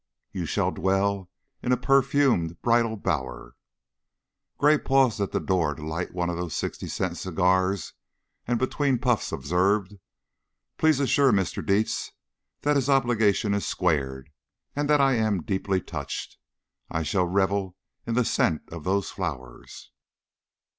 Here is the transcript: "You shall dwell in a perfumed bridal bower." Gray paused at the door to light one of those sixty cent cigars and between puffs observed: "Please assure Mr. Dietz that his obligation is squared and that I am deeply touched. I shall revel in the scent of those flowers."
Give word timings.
"You 0.31 0.47
shall 0.47 0.71
dwell 0.71 1.29
in 1.61 1.71
a 1.71 1.77
perfumed 1.77 2.59
bridal 2.63 2.97
bower." 2.97 3.53
Gray 4.57 4.79
paused 4.79 5.21
at 5.21 5.31
the 5.31 5.39
door 5.39 5.75
to 5.75 5.85
light 5.85 6.11
one 6.11 6.27
of 6.27 6.35
those 6.37 6.55
sixty 6.55 6.87
cent 6.87 7.17
cigars 7.19 7.93
and 8.47 8.57
between 8.57 8.97
puffs 8.97 9.31
observed: 9.31 9.93
"Please 10.79 10.99
assure 10.99 11.31
Mr. 11.31 11.63
Dietz 11.63 12.13
that 12.61 12.77
his 12.77 12.89
obligation 12.89 13.53
is 13.53 13.67
squared 13.67 14.31
and 14.75 14.89
that 14.89 15.01
I 15.01 15.13
am 15.17 15.43
deeply 15.43 15.79
touched. 15.79 16.39
I 16.89 17.03
shall 17.03 17.25
revel 17.27 17.75
in 18.07 18.15
the 18.15 18.25
scent 18.25 18.63
of 18.71 18.83
those 18.83 19.11
flowers." 19.11 19.91